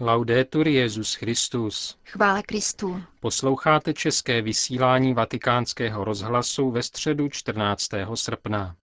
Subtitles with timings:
[0.00, 1.98] Laudetur Jezus Christus.
[2.04, 3.02] Chvála Kristu.
[3.20, 7.90] Posloucháte české vysílání Vatikánského rozhlasu ve středu 14.
[8.14, 8.76] srpna.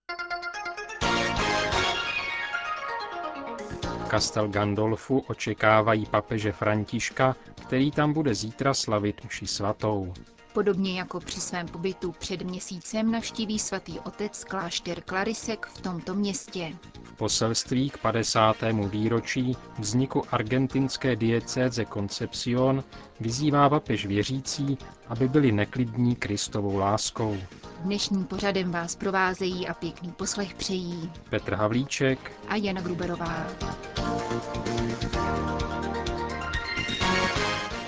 [3.82, 7.36] V Castel Gandolfu očekávají papeže Františka,
[7.66, 10.14] který tam bude zítra slavit mši svatou.
[10.54, 16.74] Podobně jako při svém pobytu před měsícem navštíví svatý otec klášter Klarisek v tomto městě.
[17.04, 18.56] V poselství k 50.
[18.90, 22.84] výročí vzniku argentinské diecéze Concepción
[23.20, 27.38] vyzývá papež věřící, aby byli neklidní Kristovou láskou.
[27.80, 33.48] Dnešním pořadem vás provázejí a pěkný poslech přejí Petr Havlíček a Jana Gruberová.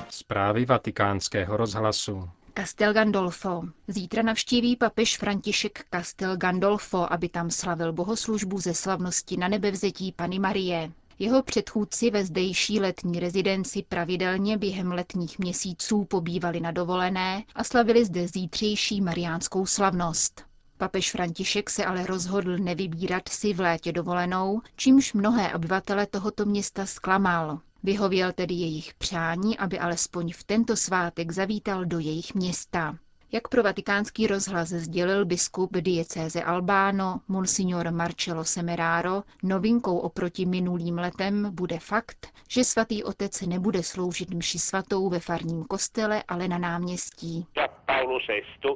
[0.09, 2.29] Zprávy vatikánského rozhlasu.
[2.55, 3.63] Castel Gandolfo.
[3.87, 10.39] Zítra navštíví papež František Castel Gandolfo, aby tam slavil bohoslužbu ze slavnosti na nebevzetí Pany
[10.39, 10.91] Marie.
[11.19, 18.05] Jeho předchůdci ve zdejší letní rezidenci pravidelně během letních měsíců pobývali na dovolené a slavili
[18.05, 20.43] zde zítřejší mariánskou slavnost.
[20.77, 26.85] Papež František se ale rozhodl nevybírat si v létě dovolenou, čímž mnohé obyvatele tohoto města
[26.85, 27.59] zklamal.
[27.83, 32.97] Vyhověl tedy jejich přání, aby alespoň v tento svátek zavítal do jejich města.
[33.31, 41.49] Jak pro vatikánský rozhlas sdělil biskup diecéze Albáno, monsignor Marcello Semeraro, novinkou oproti minulým letem
[41.51, 47.45] bude fakt, že svatý otec nebude sloužit mši svatou ve farním kostele, ale na náměstí.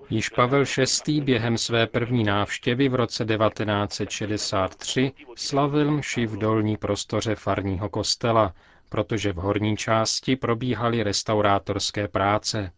[0.09, 0.63] Již Pavel
[1.07, 1.21] VI.
[1.21, 8.53] během své první návštěvy v roce 1963 slavil mši v dolní prostoře farního kostela,
[8.89, 12.71] protože v horní části probíhaly restaurátorské práce.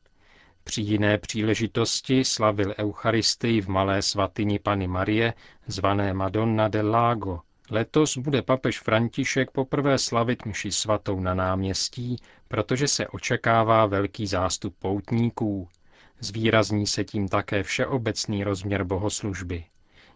[0.63, 5.33] Při jiné příležitosti slavil Eucharistii v malé svatyni Pany Marie,
[5.67, 7.39] zvané Madonna del Lago.
[7.71, 12.15] Letos bude papež František poprvé slavit mši svatou na náměstí,
[12.47, 15.67] protože se očekává velký zástup poutníků.
[16.19, 19.65] Zvýrazní se tím také všeobecný rozměr bohoslužby.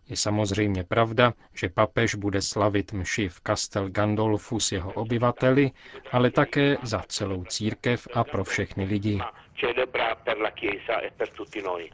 [0.09, 5.71] Je samozřejmě pravda, že papež bude slavit mši v Castel Gandolfu s jeho obyvateli,
[6.11, 9.19] ale také za celou církev a pro všechny lidi.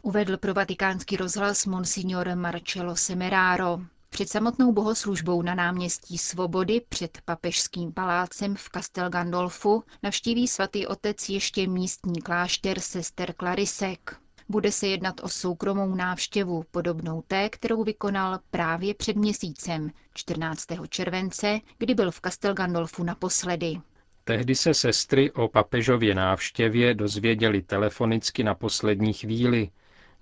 [0.02, 3.80] Uvedl pro vatikánský rozhlas monsignor Marcello Semeraro.
[4.10, 11.30] Před samotnou bohoslužbou na náměstí Svobody před papežským palácem v Castel Gandolfu navštíví svatý otec
[11.30, 14.16] ještě místní klášter sester Klarisek.
[14.52, 20.66] Bude se jednat o soukromou návštěvu, podobnou té, kterou vykonal právě před měsícem, 14.
[20.90, 23.82] července, kdy byl v Castel Gandolfu naposledy.
[24.24, 29.70] Tehdy se sestry o papežově návštěvě dozvěděli telefonicky na poslední chvíli.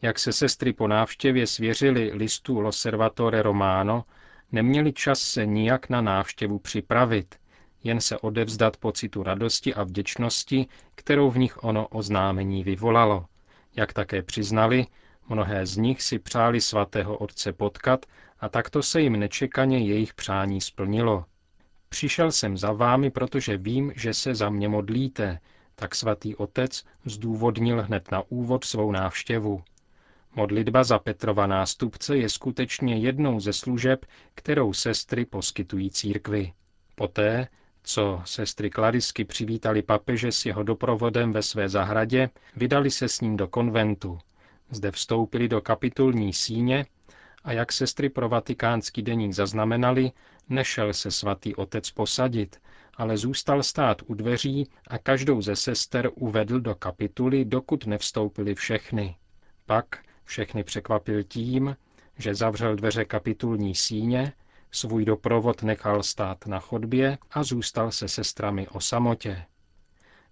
[0.02, 4.04] Jak se sestry po návštěvě svěřili listu Loservatore Romano,
[4.52, 7.36] neměli čas se nijak na návštěvu připravit,
[7.84, 13.26] jen se odevzdat pocitu radosti a vděčnosti, kterou v nich ono oznámení vyvolalo.
[13.78, 14.86] Jak také přiznali,
[15.30, 18.06] mnohé z nich si přáli svatého otce potkat
[18.40, 21.26] a takto se jim nečekaně jejich přání splnilo.
[21.90, 25.40] Přišel jsem za vámi, protože vím, že se za mě modlíte,
[25.76, 29.64] tak svatý otec zdůvodnil hned na úvod svou návštěvu.
[30.36, 34.06] Modlitba za Petrova nástupce je skutečně jednou ze služeb,
[34.36, 36.54] kterou sestry poskytují církvi.
[36.96, 37.48] Poté,
[37.88, 43.38] co sestry Klarisky přivítali papeže s jeho doprovodem ve své zahradě, vydali se s ním
[43.38, 44.20] do konventu.
[44.70, 46.86] Zde vstoupili do kapitulní síně
[47.44, 50.12] a jak sestry pro vatikánský deník zaznamenali,
[50.50, 52.62] nešel se svatý otec posadit,
[52.94, 59.16] ale zůstal stát u dveří a každou ze sester uvedl do kapituly, dokud nevstoupili všechny.
[59.66, 59.86] Pak
[60.24, 61.76] všechny překvapil tím,
[62.18, 64.34] že zavřel dveře kapitulní síně,
[64.78, 69.44] svůj doprovod nechal stát na chodbě a zůstal se sestrami o samotě.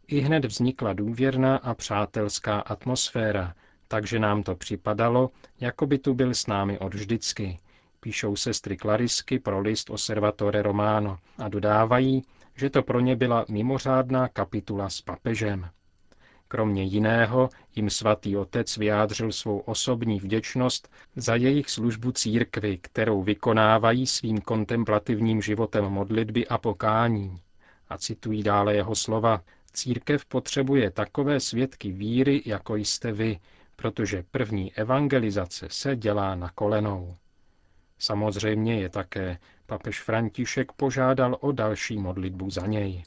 [0.07, 3.55] I hned vznikla důvěrná a přátelská atmosféra,
[3.87, 5.29] takže nám to připadalo,
[5.59, 7.59] jako by tu byl s námi od vždycky,
[7.99, 12.23] píšou sestry Klarisky pro list Osservatore Romano a dodávají,
[12.55, 15.69] že to pro ně byla mimořádná kapitula s papežem.
[16.47, 24.07] Kromě jiného jim svatý otec vyjádřil svou osobní vděčnost za jejich službu církvy, kterou vykonávají
[24.07, 27.41] svým kontemplativním životem modlitby a pokání.
[27.89, 29.41] A citují dále jeho slova,
[29.73, 33.39] církev potřebuje takové svědky víry, jako jste vy,
[33.75, 37.15] protože první evangelizace se dělá na kolenou.
[37.97, 43.03] Samozřejmě je také papež František požádal o další modlitbu za něj.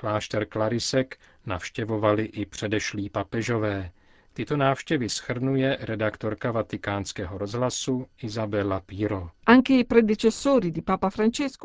[0.00, 3.90] Klášter Klarisek navštěvovali i předešlí papežové,
[4.38, 9.28] Tyto návštěvy schrnuje redaktorka vatikánského rozhlasu Isabella Piro.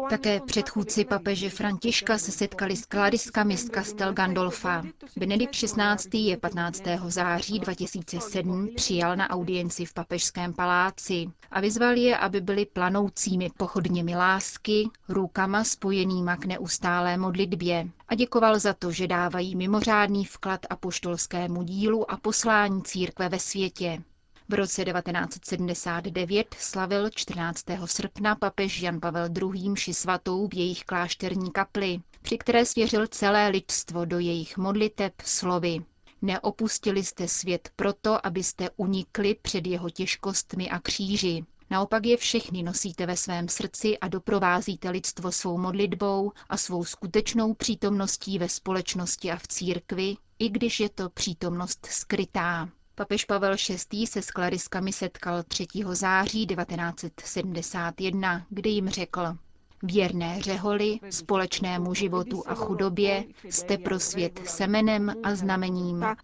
[0.09, 4.83] Také předchůdci papeže Františka se setkali s klariskami z Castel Gandolfa.
[5.17, 6.19] Benedikt XVI.
[6.19, 6.83] je 15.
[7.07, 14.15] září 2007 přijal na audienci v papežském paláci a vyzval je, aby byli planoucími pochodněmi
[14.15, 21.63] lásky, rukama spojenýma k neustálé modlitbě a děkoval za to, že dávají mimořádný vklad apoštolskému
[21.63, 24.03] dílu a poslání církve ve světě.
[24.49, 27.65] V roce 1979 slavil 14.
[27.85, 29.69] srpna papež Jan Pavel II.
[29.69, 35.79] mši svatou v jejich klášterní kapli, při které svěřil celé lidstvo do jejich modliteb slovy.
[36.21, 41.45] Neopustili jste svět proto, abyste unikli před jeho těžkostmi a kříži.
[41.69, 47.53] Naopak je všechny nosíte ve svém srdci a doprovázíte lidstvo svou modlitbou a svou skutečnou
[47.53, 52.69] přítomností ve společnosti a v církvi, i když je to přítomnost skrytá.
[52.95, 53.55] Papež Pavel
[53.91, 54.07] VI.
[54.07, 55.67] se s klariskami setkal 3.
[55.91, 59.37] září 1971, kdy jim řekl,
[59.85, 66.03] Věrné řeholi, společnému životu a chudobě, jste pro svět semenem a znamením.
[66.03, 66.15] E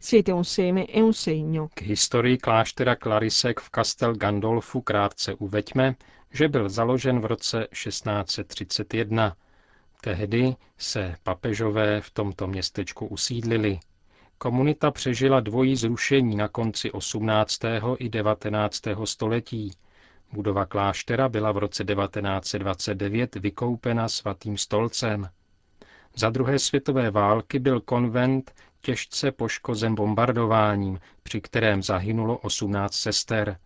[1.74, 5.96] K historii kláštera Klarisek v Castel Gandolfu krátce uveďme,
[6.32, 9.36] že byl založen v roce 1631.
[10.02, 13.80] Tehdy se papežové v tomto městečku usídlili.
[14.38, 17.60] Komunita přežila dvojí zrušení na konci 18.
[17.98, 18.82] i 19.
[19.06, 19.72] století.
[20.34, 25.30] Budova kláštera byla v roce 1929 vykoupena svatým stolcem.
[26.16, 33.58] Za druhé světové války byl konvent těžce poškozen bombardováním, při kterém zahynulo 18 sester.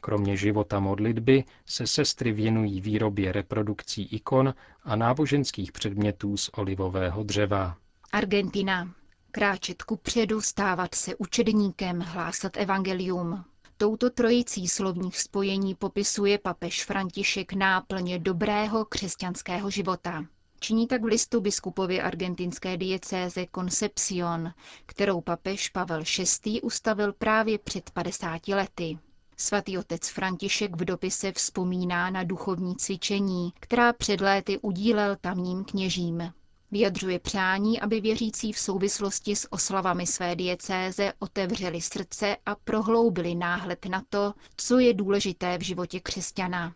[0.00, 4.54] Kromě života modlitby se sestry věnují výrobě reprodukcí ikon
[4.84, 7.76] a náboženských předmětů z olivového dřeva.
[8.12, 8.88] Argentina.
[9.30, 13.44] Kráčet ku předu, stávat se učedníkem, hlásat evangelium.
[13.80, 20.24] Touto trojicí slovních spojení popisuje papež František náplně dobrého křesťanského života.
[20.60, 24.52] Činí tak v listu biskupovi argentinské diecéze Concepcion,
[24.86, 26.02] kterou papež Pavel
[26.44, 26.60] VI.
[26.60, 28.98] ustavil právě před 50 lety.
[29.36, 36.32] Svatý otec František v dopise vzpomíná na duchovní cvičení, která před léty udílel tamním kněžím.
[36.70, 43.86] Vyjadřuje přání, aby věřící v souvislosti s oslavami své diecéze otevřeli srdce a prohloubili náhled
[43.86, 46.74] na to, co je důležité v životě křesťana.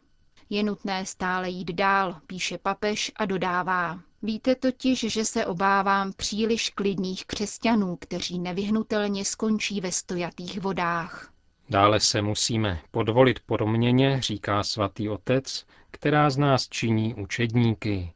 [0.51, 4.01] Je nutné stále jít dál, píše papež a dodává.
[4.23, 11.33] Víte totiž, že se obávám příliš klidných křesťanů, kteří nevyhnutelně skončí ve stojatých vodách.
[11.69, 18.13] Dále se musíme podvolit proměně, říká svatý otec, která z nás činí učedníky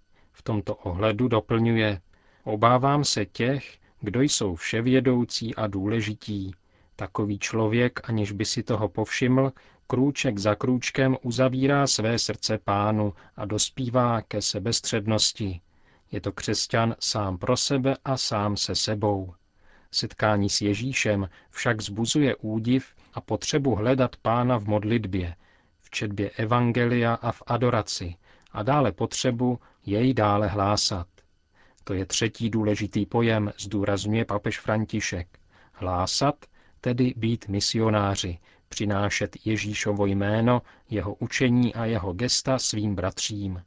[0.46, 2.00] tomto ohledu doplňuje,
[2.44, 6.54] obávám se těch, kdo jsou vševědoucí a důležití.
[6.96, 9.52] Takový člověk, aniž by si toho povšiml,
[9.87, 15.60] krůček za krůčkem uzavírá své srdce pánu a dospívá ke sebestřednosti.
[16.12, 19.34] Je to křesťan sám pro sebe a sám se sebou.
[19.90, 25.34] Setkání s Ježíšem však zbuzuje údiv a potřebu hledat pána v modlitbě,
[25.81, 28.14] v četbě evangelia a v adoraci,
[28.52, 31.06] a dále potřebu jej dále hlásat.
[31.84, 35.38] To je třetí důležitý pojem, zdůrazňuje papež František.
[35.72, 36.46] Hlásat,
[36.80, 38.38] tedy být misionáři,
[38.68, 43.62] přinášet Ježíšovo jméno, jeho učení a jeho gesta svým bratřím.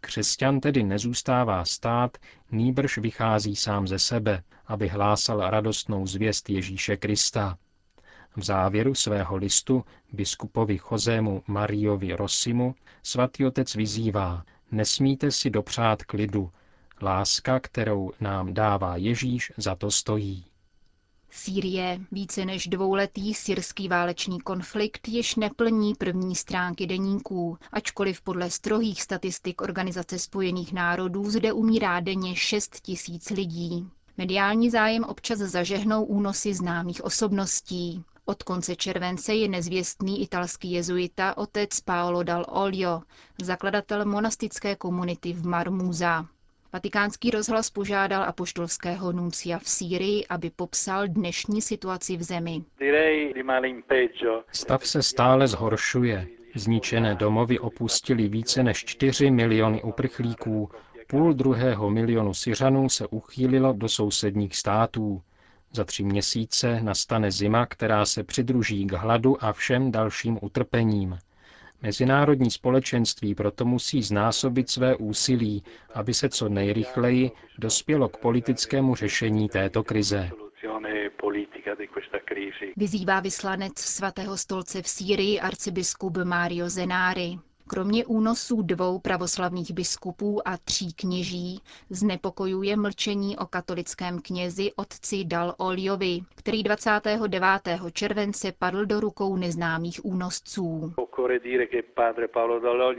[0.00, 2.18] Křesťan tedy nezůstává stát,
[2.50, 7.58] nýbrž vychází sám ze sebe, aby hlásal radostnou zvěst Ježíše Krista.
[8.36, 16.50] V závěru svého listu biskupovi Chozému Mariovi Rosimu svatý otec vyzývá, nesmíte si dopřát klidu,
[17.02, 20.44] láska, kterou nám dává Ježíš, za to stojí.
[21.30, 29.02] Sýrie, více než dvouletý syrský válečný konflikt, již neplní první stránky deníků, ačkoliv podle strohých
[29.02, 33.88] statistik Organizace spojených národů zde umírá denně 6 tisíc lidí.
[34.16, 38.04] Mediální zájem občas zažehnou únosy známých osobností.
[38.26, 43.02] Od konce července je nezvěstný italský jezuita otec Paolo dal Olio,
[43.42, 46.26] zakladatel monastické komunity v Marmuza.
[46.72, 52.64] Vatikánský rozhlas požádal apoštolského nuncia v Sýrii, aby popsal dnešní situaci v zemi.
[54.52, 56.26] Stav se stále zhoršuje.
[56.54, 60.70] Zničené domovy opustili více než 4 miliony uprchlíků,
[61.06, 65.22] půl druhého milionu Syřanů se uchýlilo do sousedních států.
[65.76, 71.18] Za tři měsíce nastane zima, která se přidruží k hladu a všem dalším utrpením.
[71.82, 75.62] Mezinárodní společenství proto musí znásobit své úsilí,
[75.94, 80.30] aby se co nejrychleji dospělo k politickému řešení této krize.
[82.76, 87.38] Vyzývá vyslanec svatého stolce v Sýrii arcibiskup Mario Zenári.
[87.66, 95.54] Kromě únosů dvou pravoslavných biskupů a tří kněží znepokojuje mlčení o katolickém knězi otci Dal
[95.58, 97.42] Oliovi, který 29.
[97.92, 100.92] července padl do rukou neznámých únosců.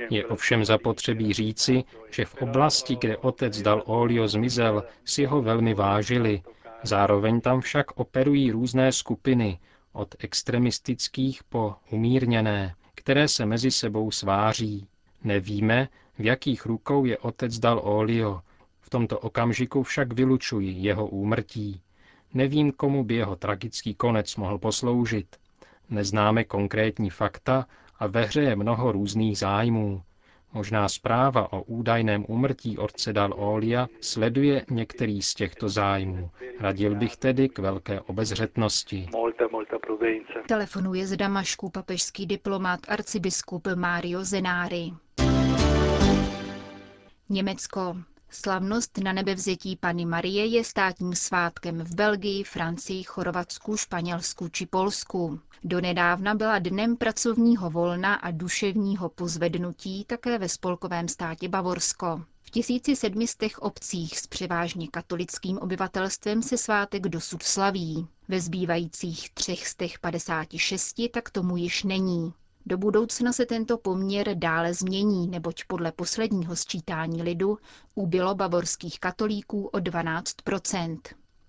[0.10, 5.74] Je ovšem zapotřebí říci, že v oblasti, kde otec Dal Olio zmizel, si ho velmi
[5.74, 6.42] vážili.
[6.84, 9.60] Zároveň tam však operují různé skupiny,
[9.94, 14.88] od extremistických po umírněné, které se mezi sebou sváří.
[15.24, 18.42] Nevíme, v jakých rukou je otec dal Olio.
[18.82, 21.82] V tomto okamžiku však vylučuji jeho úmrtí.
[22.34, 25.36] Nevím, komu by jeho tragický konec mohl posloužit.
[25.90, 27.66] Neznáme konkrétní fakta
[28.00, 30.02] a ve hře je mnoho různých zájmů.
[30.56, 36.30] Možná zpráva o údajném úmrtí otce Dal Olia sleduje některý z těchto zájmů.
[36.60, 39.08] Radil bych tedy k velké obezřetnosti.
[40.48, 44.92] Telefonuje z Damašku papežský diplomat arcibiskup Mario Zenári.
[47.30, 47.96] Německo.
[48.30, 55.40] Slavnost na nebevzetí Pany Marie je státním svátkem v Belgii, Francii, Chorvatsku, Španělsku či Polsku.
[55.64, 62.22] Donedávna byla dnem pracovního volna a duševního pozvednutí také ve spolkovém státě Bavorsko.
[62.42, 68.08] V 1700 obcích s převážně katolickým obyvatelstvem se svátek dosud slaví.
[68.28, 72.34] Ve zbývajících 356 tak tomu již není.
[72.66, 77.58] Do budoucna se tento poměr dále změní, neboť podle posledního sčítání lidu
[77.96, 81.00] ubylo bavorských katolíků o 12%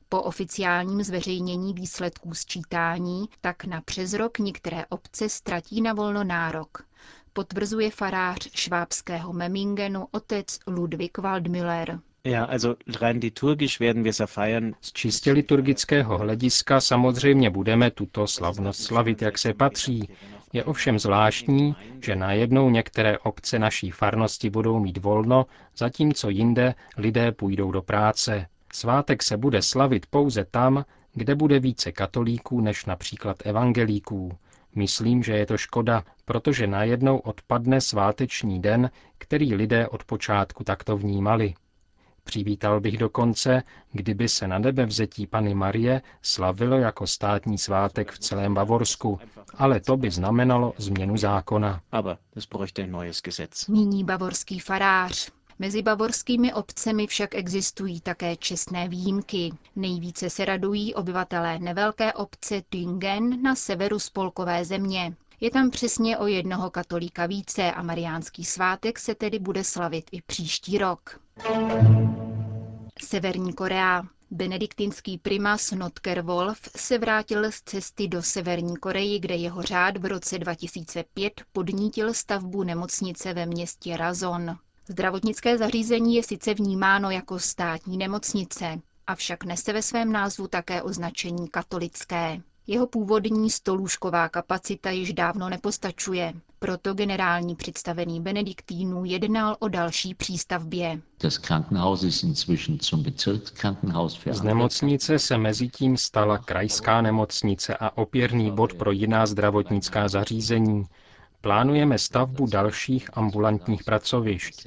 [0.09, 6.87] po oficiálním zveřejnění výsledků sčítání tak na přes rok některé obce ztratí na volno nárok,
[7.33, 12.01] potvrzuje farář švábského Memingenu otec Ludwig Waldmüller.
[12.25, 14.73] Ja, also rein liturgisch werden wir es feiern.
[14.81, 20.09] Z čistě liturgického hlediska samozřejmě budeme tuto slavnost slavit, jak se patří.
[20.53, 27.33] Je ovšem zvláštní, že najednou některé obce naší farnosti budou mít volno, zatímco jinde lidé
[27.33, 28.47] půjdou do práce.
[28.73, 30.85] Svátek se bude slavit pouze tam,
[31.15, 34.39] kde bude více katolíků než například evangelíků.
[34.75, 40.97] Myslím, že je to škoda, protože najednou odpadne sváteční den, který lidé od počátku takto
[40.97, 41.55] vnímali.
[42.27, 48.19] Přivítal bych dokonce, kdyby se na nebe vzetí Pany Marie slavilo jako státní svátek v
[48.19, 49.19] celém Bavorsku,
[49.55, 51.81] ale to by znamenalo změnu zákona.
[53.69, 55.31] Míní bavorský farář.
[55.59, 59.53] Mezi bavorskými obcemi však existují také čestné výjimky.
[59.77, 65.17] Nejvíce se radují obyvatelé nevelké obce Tüngen na severu spolkové země.
[65.41, 70.23] Je tam přesně o jednoho katolíka více a mariánský svátek se tedy bude slavit i
[70.23, 71.21] příští rok.
[73.03, 74.03] Severní Korea.
[74.31, 80.05] Benediktinský primas Notker Wolf se vrátil z cesty do Severní Koreji, kde jeho řád v
[80.05, 84.57] roce 2005 podnítil stavbu nemocnice ve městě Razon.
[84.89, 91.49] Zdravotnické zařízení je sice vnímáno jako státní nemocnice, avšak nese ve svém názvu také označení
[91.49, 92.41] katolické.
[92.67, 101.01] Jeho původní stolůžková kapacita již dávno nepostačuje, proto generální představený Benediktínů jednal o další přístavbě.
[104.33, 110.85] Z nemocnice se mezitím stala krajská nemocnice a opěrný bod pro jiná zdravotnická zařízení,
[111.41, 114.67] Plánujeme stavbu dalších ambulantních pracovišť.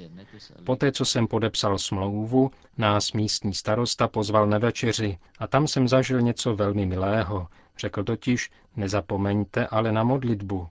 [0.64, 6.22] Poté, co jsem podepsal smlouvu, nás místní starosta pozval na večeři a tam jsem zažil
[6.22, 7.48] něco velmi milého.
[7.80, 10.68] Řekl totiž, nezapomeňte ale na modlitbu.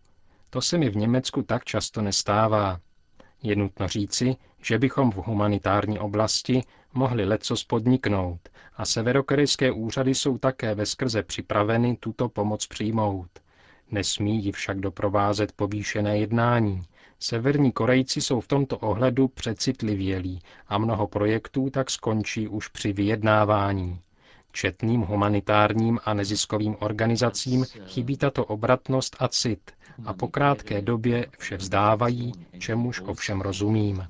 [0.51, 2.81] To se mi v Německu tak často nestává.
[3.43, 6.63] Je nutno říci, že bychom v humanitární oblasti
[6.93, 8.41] mohli lecos podniknout
[8.77, 13.29] a severokorejské úřady jsou také ve skrze připraveny tuto pomoc přijmout.
[13.91, 16.83] Nesmí ji však doprovázet povýšené jednání.
[17.21, 24.01] Severní Korejci jsou v tomto ohledu přecitlivělí a mnoho projektů tak skončí už při vyjednávání.
[24.53, 29.71] Četným humanitárním a neziskovým organizacím chybí tato obratnost a cit
[30.05, 34.07] a po krátké době vše vzdávají, čemuž ovšem rozumím.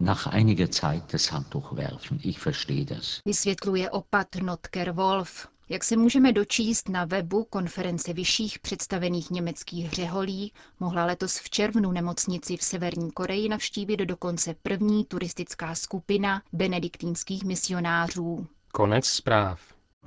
[3.24, 5.48] Vysvětluje opat Notker Wolf.
[5.70, 11.92] Jak se můžeme dočíst na webu konference vyšších představených německých řeholí, mohla letos v červnu
[11.92, 18.46] nemocnici v Severní Koreji navštívit dokonce první turistická skupina benediktínských misionářů.
[18.72, 19.77] Konec zpráv.